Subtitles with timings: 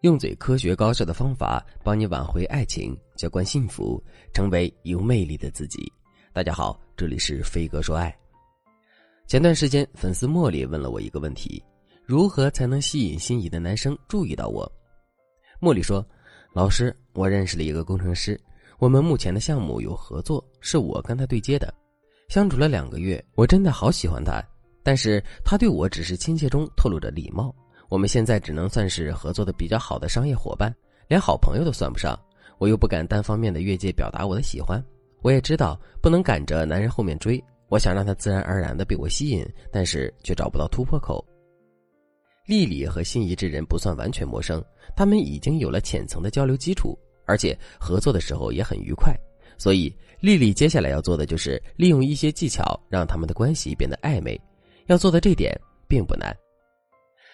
[0.00, 4.02] 用嘴科学高效的方法帮你挽回爱情，浇灌幸福，
[4.32, 5.92] 成为有魅力的自己。
[6.32, 8.16] 大家好，这里是飞哥说爱。
[9.26, 11.62] 前段时间，粉丝茉莉问了我一个问题：
[12.06, 14.66] 如何才能吸引心仪的男生注意到我？
[15.60, 16.02] 茉莉说
[16.54, 18.40] ：“老师，我认识了一个工程师，
[18.78, 21.74] 我们目前的项目有合作，是我跟他对接的。
[22.30, 24.42] 相处了两个月，我真的好喜欢他，
[24.82, 27.54] 但是他对我只是亲切中透露着礼貌。”
[27.90, 30.72] 我们现在只能算是合作的比较好的商业伙伴，
[31.08, 32.16] 连好朋友都算不上。
[32.58, 34.80] 我又不敢单方面的越界表达我的喜欢，
[35.22, 37.42] 我也知道不能赶着男人后面追。
[37.68, 41.24] 我想让他自然而然的被我吸引，但是却找不到突破口。
[42.46, 46.96] 丽丽和心仪之人不算完全陌生，他们已经有了浅层的交流基础，
[47.26, 49.12] 而且合作的时候也很愉快。
[49.58, 54.40] 所以，丽丽接下来要做的就是利用一些技巧，让他们的关系变得暧昧。
[54.86, 56.32] 要做到这点并不难。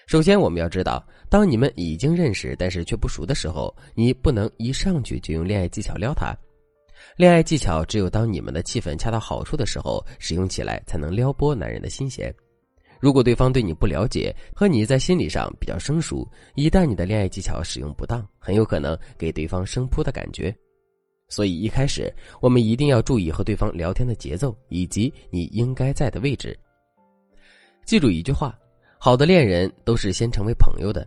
[0.07, 6.33] 首先，我们要知道，当你们已经认识但是却不熟的时候，你不能一上去就用恋爱技巧撩他。
[7.17, 12.33] 恋爱技巧只有当你们的气氛恰到好处的时候，使用起来才能撩拨男人的心弦。
[13.01, 20.55] 如果对方对你不了解，和你在心理上比较生疏，一旦你的恋爱技巧使用不当，很有可能给对方生扑的感觉。
[21.29, 26.57] 所以一开始，我们一定要注意和对方聊天的节奏以及你应该在的位置。
[27.85, 28.57] 记住一句话。
[29.07, 31.07] 好的恋人都是先成为朋友的，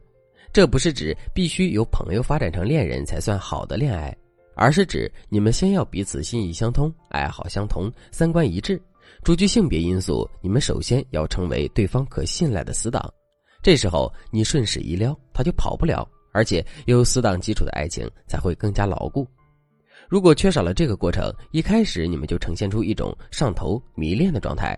[0.53, 4.15] 这不是指必须由朋友发展成恋人才算好的恋爱，
[4.55, 8.81] 而是指你们先要彼此心意相通、爱好相同、三观一致。
[9.21, 13.13] 除去性别因素，你们首先要成为对方可信赖的死党。
[13.61, 19.27] 这时候你顺势一撩，他就跑不了，而且有死党基础的爱情才会更加牢固。
[20.07, 24.73] 如果缺少了这个过程，一开始你们就呈现出一种上头迷恋的状态，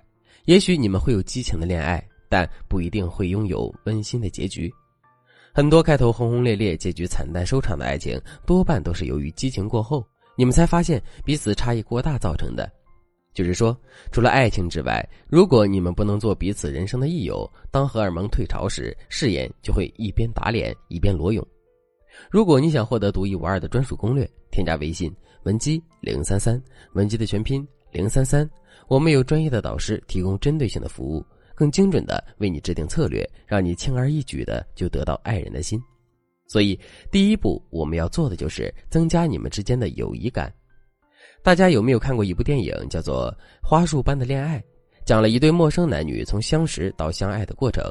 [0.45, 2.03] 也许你们会有激情的恋爱。
[2.31, 4.71] 但不一定会拥有温馨的结局，
[5.53, 12.71] 很多开头轰轰烈烈、结局惨淡收场的爱情，多半都是由于激情过后，你们才发现彼此差异过大造成的。
[13.33, 13.77] 就是说，
[14.13, 21.45] 除了爱情之外，如果你们不能做彼此人生的益友，当荷尔蒙退潮时，誓言就会一边打脸一边裸泳。
[22.29, 26.61] 如果你想获得独一无二的专属攻略，添加微信文姬零三三，
[26.93, 28.49] 文姬的全拼零三三，
[28.87, 31.25] 我们有专业的导师提供针对性的服务。
[31.61, 35.79] 更精准的为你制定策略，让你轻而易举的就得到爱人的心。
[36.47, 36.79] 所以，
[37.11, 40.51] 第一步我们要做的就是增加你们之间的友谊感。
[41.43, 44.57] 大家有没有看过一部电影，叫做《花束般的恋爱》？
[45.05, 47.83] 讲了一对陌生男女从相识到相爱的过程。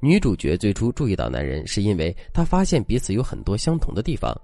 [0.00, 4.34] 女主角最初注意到男人，是因为她发现彼此有很多相同的地方，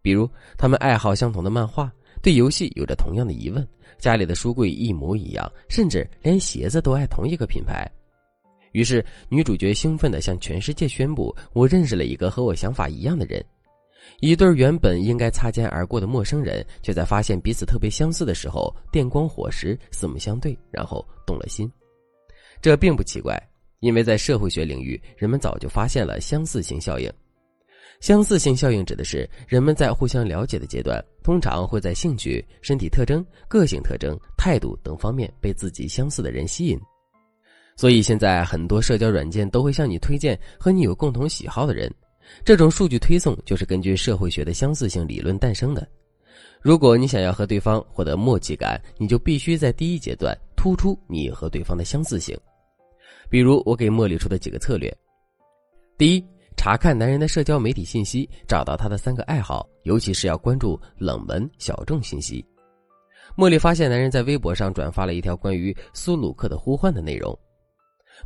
[0.00, 7.86] 比如他们爱好相同的漫画，对游戏有着同样的疑问，家里的书柜一模一样，甚至连鞋子都爱同一个品牌。
[8.72, 13.44] 于是，女主角兴奋地向全世界宣布：“我认识了一个和我想法一样的人。”
[14.20, 21.70] 一对原本应该擦肩而过的陌生人，却在发现彼此特别相似的时候，电光火石，四目相对，然后动了心。
[22.62, 23.36] 这并不奇怪，
[23.80, 27.12] 因为在社会学领域，人们早就发现了相似性效应。
[27.98, 36.78] 相似性效应指的是人们在互相了解的阶段，通常会在兴趣、身体特征、个性特征、态度等方面被自己相似的人吸引。
[37.76, 41.92] 所以现在很多社交软件都会向你推荐和你有共同喜好的人，
[42.44, 45.86] 这种数据推送就是根据社会学的相似性理论诞生的。
[46.62, 52.36] 如果你想要和对方获得默契感，你就必须在第一阶段突出你和对方的相似性。
[53.28, 54.92] 比如我给茉莉出的几个策略：
[55.98, 56.24] 第一，
[56.56, 62.44] 查看男人的社交媒体信息，找到他的三个爱好，尤其是要关注冷门小众信息。
[63.36, 67.38] 茉莉发现男人在微博上转发了一条关于苏鲁克的呼唤的内容。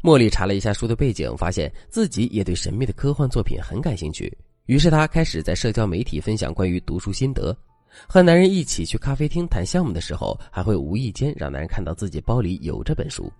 [0.02, 4.36] 茉莉查了一下书的背景，发现自己也对神秘的科幻作品很感兴趣。
[4.66, 7.56] 于是她开始在社交媒体分享关于读书心得。
[8.06, 13.30] 和男人一起去咖啡厅谈项目的时候，还会无意间让男人看到自己包里有这本书。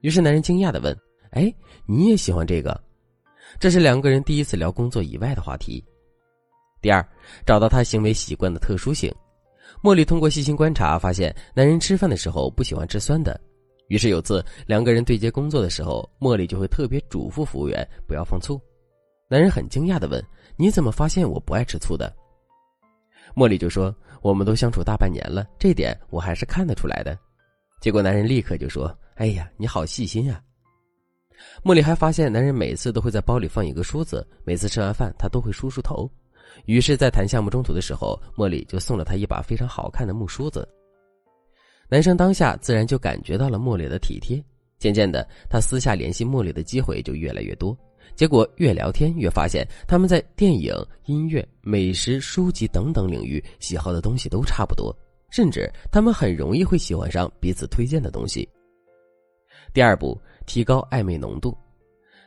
[0.00, 0.96] 于是男人惊讶的问
[1.30, 1.54] ：“哎，
[1.86, 2.78] 你也喜欢这个？”
[3.60, 5.82] 这是两个人第一次聊工作以外的话题。
[6.80, 7.06] 第二，
[7.46, 9.12] 找到他行为习惯的特殊性。
[9.82, 13.40] 茉莉通过细心观察，发现男人吃饭的时候不喜欢吃酸的。
[13.88, 18.60] 于是有次两个人对接工作的时候，茉莉就会特别嘱咐服务员不要放醋。
[19.28, 20.22] 男人很惊讶的问
[20.56, 22.14] ：“你怎么发现我不爱吃醋的？”
[23.34, 27.18] 茉莉就说：“我们都相处大半年了，这点我还是看得出来的。”
[27.80, 30.42] 结果男人立刻就说：“哎呀，你好细心呀！”
[31.64, 36.08] 茉莉还发现男人每次都会在包里放一个梳子，每次吃完饭他都会梳梳头。
[36.66, 40.68] 于是，在谈项目中途的时候，茉莉就送了他一把非常好看的木梳子。
[41.92, 44.42] 男生当下自然就感觉到了茉莉的体贴，
[44.78, 47.76] 渐渐的，他私下联系茉莉的机会就越来越多，
[48.14, 50.74] 结果越聊天越发现他们在电影、
[51.04, 54.90] 音乐、美食、书籍等等领域喜好的东西都差不多，
[55.28, 58.48] 甚至他们很容易会喜欢上彼此推荐的东西。
[59.74, 61.54] 第二步，提高暧昧浓度。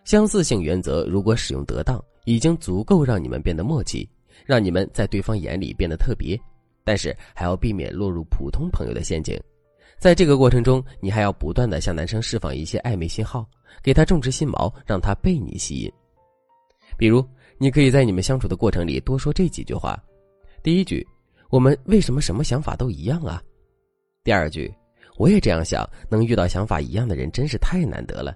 [0.03, 4.07] 相似性原则如果使用得当，已经足够让你们变得默契，
[4.45, 6.39] 让你们在对方眼里变得特别。
[6.83, 9.35] 但是还要避免落入普通朋友的陷阱。
[9.97, 13.47] 在这个过程中，你还要不断的向男生释放一些暧昧信号，
[13.81, 15.91] 给他种植心锚，让他被你吸引。
[16.97, 17.25] 比如，
[17.57, 20.01] 你可以在你们相处的过程里多说这几句话：
[20.61, 21.05] 第一句，
[21.49, 23.41] 我们为什么什么想法都一样啊？
[24.23, 24.71] 第二句，
[25.17, 28.35] 我也这样想，能遇到想法一样的人真是太难得了。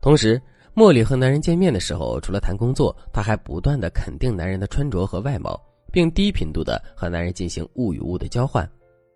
[0.00, 0.40] 同时，
[0.74, 5.58] 茉莉和男人见面的时候，除了谈工作，她还不断的肯定男人的穿着和外貌，
[5.92, 8.68] 并低频度的和男人进行物与物的交换。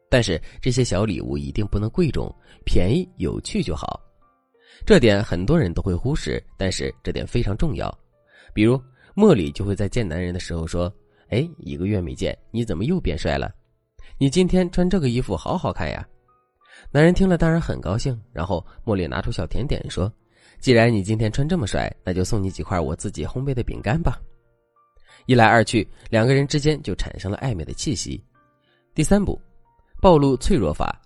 [0.09, 2.33] 但是这些小礼物一定不能贵重，
[2.65, 4.01] 便宜有趣就好。
[4.85, 7.93] 这点很多人都会忽视，但是这点非常重要。
[8.53, 8.81] 比如
[9.15, 10.93] 茉莉就会在见男人的时候说
[11.31, 13.51] ：“哎，一个月没见，你怎么又变帅了？
[14.19, 16.07] 你今天穿这个衣服好好看呀！”
[16.93, 20.13] 男人听了当然很高兴，然后茉莉拿出小甜点说
[20.61, 24.21] ：“既然你今天穿这么帅，那就送你几块我自己烘焙的饼干吧。”
[25.27, 28.23] 一来二去，两个人之间就产生了暧昧的气息。
[28.95, 29.41] 第三步。
[30.07, 31.03] 暴露脆弱法。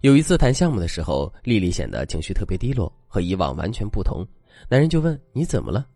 [0.00, 4.26] 有一次谈项目的时候，丽丽显得情绪特别低落，和以往完全不同。
[4.70, 5.86] 男人就问：“你怎么了？”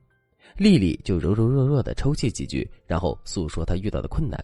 [0.54, 4.38] 丽丽就柔柔弱弱的抽泣几句，然后诉说她遇到的困难。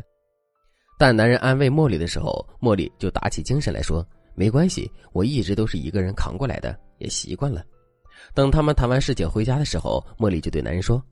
[0.98, 4.02] 但男人安慰茉莉的时候，茉莉就打起精神来说
[4.34, 7.62] ：“没关系，我一直都是一个人扛过来的，也习惯了。”
[8.32, 11.04] 等他们谈完事情回家的时候，茉莉就对男人说：“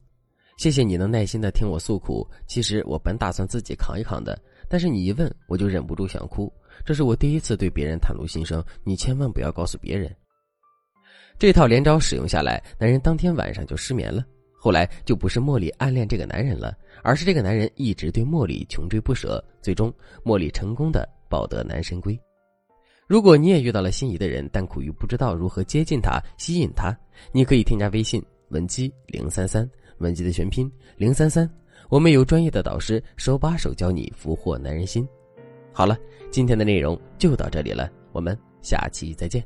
[0.57, 2.27] 谢谢你能耐心的听我诉苦。
[2.47, 4.41] 其实我本打算自己扛一扛的，
[4.71, 6.51] 但是你一问，我就忍不住想哭。”
[6.87, 10.15] 这是我第一次对别人袒露心声，你千万不要告诉别人。
[11.39, 14.25] 这套连招使用下来，男人当天晚上就失眠了。
[14.53, 19.43] 后来就不是茉莉暗恋这个男人了，而是这个男人一直对茉莉穷追不舍。
[19.61, 19.93] 最终，
[20.25, 22.19] 茉莉成功的抱得男神归。
[23.07, 26.97] 如果你也遇到了心仪的人，但苦于不知道如何接近他、吸引他，
[27.33, 29.69] 你可以添加微信文姬零三三，
[29.99, 31.51] 文姬的全拼零三三，
[31.91, 35.07] 我们有专业的导师手把手教你俘获男人心。
[35.73, 35.99] 好了，
[36.31, 39.45] 今天的内容就到这里了，我们下期再见。